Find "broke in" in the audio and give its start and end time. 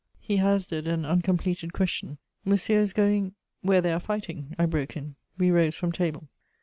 4.65-5.13